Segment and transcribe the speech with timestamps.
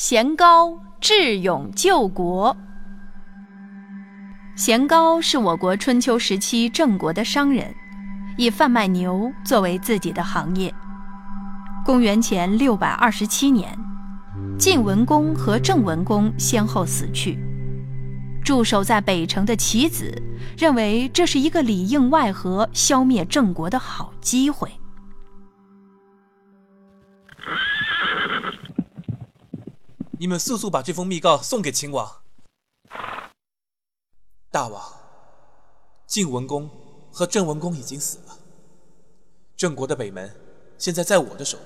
[0.00, 2.56] 贤高智勇救国。
[4.54, 7.74] 贤高是我国春秋时期郑国的商人，
[8.36, 10.72] 以贩卖牛作为自己的行业。
[11.84, 13.76] 公元前六百二十七年，
[14.56, 17.36] 晋文公和郑文公先后死去，
[18.44, 20.22] 驻守在北城的棋子
[20.56, 24.70] 认为这是一个里应外合、消灭郑国的好机会。
[30.20, 32.22] 你们速速把这封密告送给秦王。
[34.50, 34.82] 大王，
[36.08, 36.68] 晋文公
[37.12, 38.36] 和郑文公已经死了，
[39.56, 40.34] 郑国的北门
[40.76, 41.64] 现在在我的手里。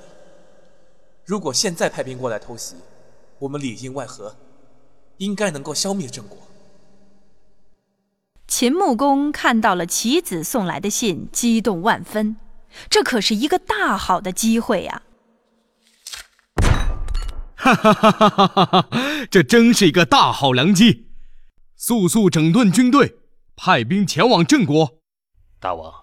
[1.24, 2.76] 如果现在派兵过来偷袭，
[3.38, 4.36] 我们里应外合，
[5.16, 6.36] 应该能够消灭郑国。
[8.46, 12.36] 秦穆公看到了齐子送来的信，激动万分，
[12.90, 15.02] 这可是一个大好的机会呀！
[17.62, 18.88] 哈哈哈哈哈哈！
[19.30, 21.12] 这真是一个大好良机，
[21.76, 23.18] 速速整顿军队，
[23.54, 24.98] 派兵前往郑国。
[25.60, 25.94] 大王，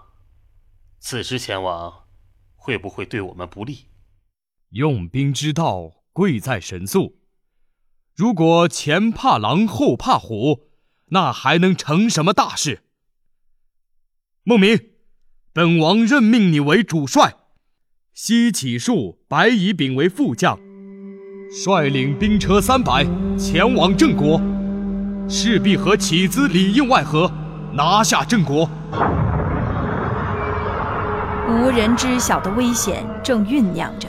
[1.02, 2.06] 此时前往
[2.56, 3.88] 会不会对我们不利？
[4.70, 7.20] 用兵之道，贵在神速。
[8.16, 10.70] 如果前怕狼后怕虎，
[11.08, 12.84] 那还能成什么大事？
[14.44, 14.92] 孟明，
[15.52, 17.36] 本王任命你为主帅，
[18.14, 20.69] 西乞术、白乙丙为副将。
[21.52, 23.04] 率领兵车三百
[23.36, 24.40] 前往郑国，
[25.28, 27.30] 势必和启资里应外合，
[27.74, 28.70] 拿下郑国。
[31.48, 34.08] 无人知晓的危险正酝酿着，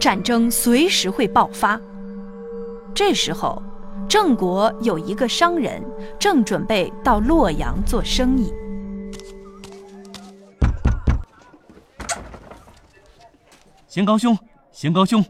[0.00, 1.80] 战争随时会爆发。
[2.92, 3.62] 这时候，
[4.08, 5.80] 郑国有一个商人
[6.18, 8.52] 正准备到洛阳做生意。
[13.86, 14.36] 贤高兄，
[14.72, 15.24] 贤高兄。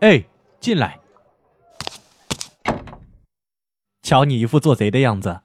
[0.00, 0.24] 哎，
[0.60, 1.00] 进来！
[4.02, 5.40] 瞧你一副做贼的样子，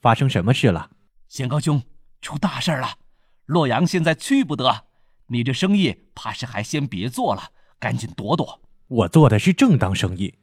[0.00, 0.90] 发生什么事了？
[1.28, 1.80] 显高兄，
[2.20, 2.98] 出大事了！
[3.46, 4.86] 洛阳现在去不得，
[5.28, 8.60] 你这生意怕是还先别做了，赶紧躲躲。
[8.88, 10.34] 我做的是正当生意，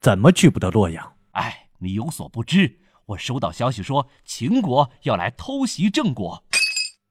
[0.00, 1.16] 怎么去不得洛阳？
[1.32, 6.42] 哎，你有所不知，我收到消息说秦国要来偷袭郑国。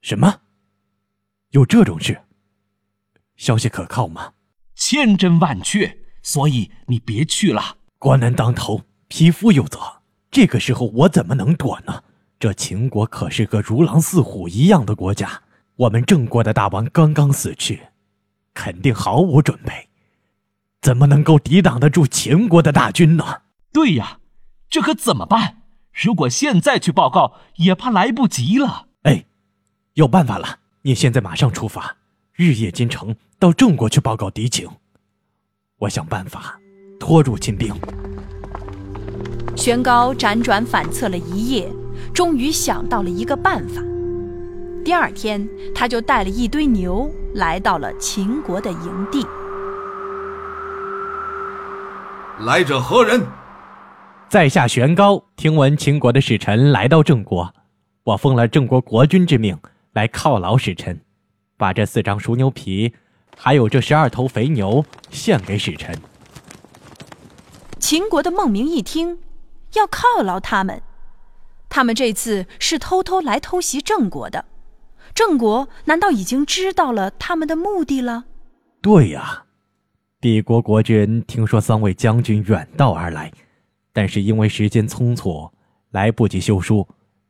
[0.02, 0.42] 什么？
[1.52, 2.20] 有这种事？
[3.36, 4.34] 消息可靠吗？
[4.74, 7.78] 千真万确，所以你别去了。
[8.00, 9.80] 国难当头，匹夫有责。
[10.30, 12.04] 这个时候我怎么能躲呢？
[12.40, 15.42] 这秦国可是个如狼似虎一样的国家，
[15.76, 17.82] 我们郑国的大王刚刚死去，
[18.54, 19.90] 肯定毫无准备，
[20.82, 23.42] 怎么能够抵挡得住秦国的大军呢？
[23.72, 24.20] 对呀，
[24.70, 25.58] 这可怎么办？
[25.92, 28.88] 如果现在去报告，也怕来不及了。
[29.04, 29.26] 哎，
[29.94, 30.60] 有办法了！
[30.84, 31.98] 你现在马上出发，
[32.34, 33.16] 日夜兼程。
[33.38, 34.70] 到郑国去报告敌情，
[35.82, 36.60] 我想办法
[37.00, 37.74] 拖住秦兵。
[39.58, 41.68] 玄高辗转反侧了一夜，
[42.14, 43.82] 终于想到了一个办法。
[44.86, 49.26] 第二天，他就带了一堆牛来到了秦国的营地。
[52.46, 53.20] 来者何人？
[54.30, 57.52] 在下玄高，听闻秦国的使臣来到郑国，
[58.04, 59.58] 我奉了郑国国君之命
[59.94, 61.02] 来犒劳使臣，
[61.58, 62.94] 把这四张熟牛皮。
[63.38, 65.96] 还有这十二头肥牛献给使臣。
[67.80, 69.20] 秦国的孟明一听，
[69.74, 70.82] 要犒劳他们，
[71.68, 74.46] 他们这次是偷偷来偷袭郑国的，
[75.14, 78.26] 郑国难道已经知道了他们的目的了？
[78.82, 79.44] 对呀，
[80.20, 83.32] 帝国国君听说三位将军远道而来，
[83.92, 85.50] 但是因为时间匆促，
[85.90, 86.88] 来不及修书，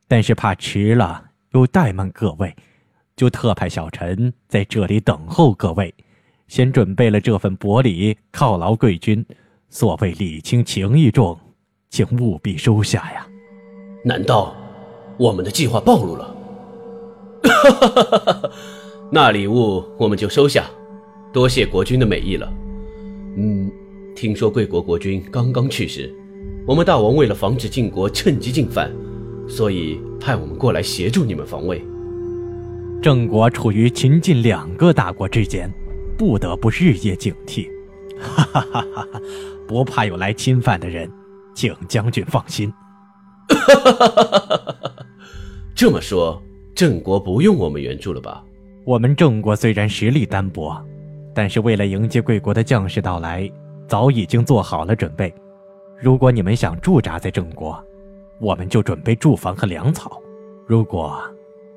[0.08, 2.56] 但是怕迟了又怠慢各位。
[3.16, 5.94] 就特派小臣在这里等候各位，
[6.48, 9.26] 先准备了这份薄礼犒劳贵军。
[9.70, 11.40] 所谓礼轻情意重，
[11.90, 13.26] 请务必收下呀！
[14.04, 14.54] 难道
[15.18, 16.36] 我们的计划暴露了？
[19.10, 20.70] 那礼物我们就收下，
[21.32, 22.52] 多谢国君的美意了。
[23.38, 23.72] 嗯，
[24.14, 26.14] 听说贵国国君刚刚去世，
[26.68, 28.92] 我们大王为了防止晋国趁机进犯，
[29.48, 31.82] 所以派我们过来协助你们防卫。
[33.02, 35.68] 郑国处于秦晋两个大国之间，
[36.16, 37.68] 不得不日夜警惕。
[38.20, 39.22] 哈哈哈哈哈！
[39.68, 41.10] 不怕有来侵犯的人，
[41.56, 42.72] 请将军放心。
[43.50, 44.94] 哈哈哈哈哈！
[45.74, 46.40] 这么说，
[46.76, 48.44] 郑国不用我们援助了吧？
[48.86, 50.80] 我们郑国虽然实力单薄，
[51.34, 53.52] 但是为了迎接贵国的将士到来，
[53.88, 55.34] 早已经做好了准备。
[56.00, 57.84] 如果你们想驻扎在郑国，
[58.40, 60.22] 我们就准备住房和粮草。
[60.68, 61.20] 如果……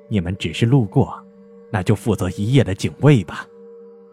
[0.09, 1.15] 你们只是路过，
[1.71, 3.47] 那就负责一夜的警卫吧。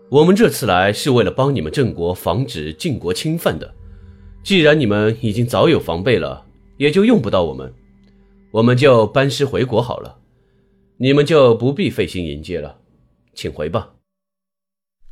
[0.09, 3.73] 我们这次来是为了帮你们郑国防止晋国侵犯的。
[4.43, 6.45] 既然你们已经早有防备了，
[6.77, 7.73] 也就用不到我们，
[8.51, 10.17] 我们就班师回国好了。
[10.97, 12.77] 你们就不必费心迎接了，
[13.33, 13.91] 请回吧。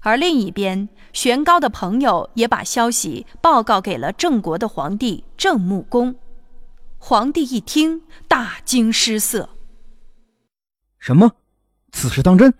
[0.01, 6.15] 而另一边，玄高的朋友也把消息报告给了郑国的皇帝郑穆公。
[6.97, 9.49] 皇帝一听，大惊失色
[10.99, 11.31] ：“什么？
[11.91, 12.53] 此事当真？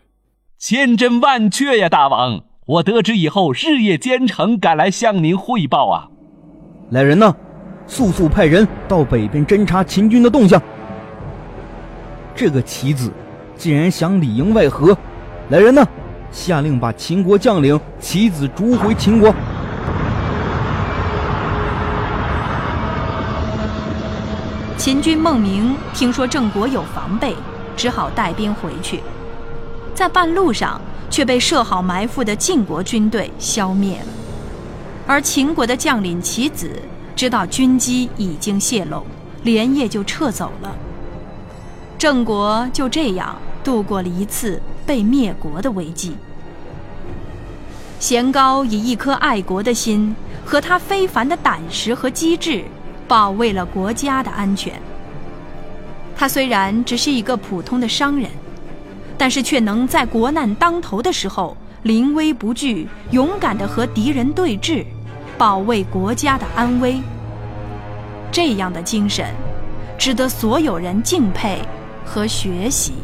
[0.57, 2.41] 千真万确呀，大王！
[2.65, 6.07] 我得知以后，日夜兼程赶来向您汇报啊。
[6.91, 7.35] 来人呐，
[7.85, 10.61] 速速派人到北边侦察秦军的动向。
[12.33, 13.11] 这个棋子，
[13.57, 14.97] 竟然想里应外合！
[15.49, 15.85] 来人呐，
[16.31, 19.33] 下令把秦国将领棋子逐回秦国。”
[24.77, 27.35] 秦军孟明听说郑国有防备，
[27.79, 28.99] 只好带兵回去，
[29.95, 34.07] 在半路上却被设好埋伏的晋国军队消灭了。
[35.07, 36.69] 而秦国的将领其子
[37.15, 39.05] 知道军机已经泄露，
[39.43, 40.75] 连夜就撤走了。
[41.97, 46.17] 郑国就这样度过了一次被灭国的危机。
[47.97, 52.65] 贤高以一颗爱国的心和他非凡的胆识和机智。
[53.07, 54.79] 保卫了国家的安全。
[56.19, 58.29] 他虽然只是一个普通的商人，
[59.17, 64.83] 但是却能在国难当头的时候临危不惧，勇敢地和敌人对峙，
[65.37, 66.99] 保卫国家的安危。
[68.33, 69.33] 这样的精神，
[69.97, 71.59] 值得所有人敬佩
[72.03, 72.95] 和学习。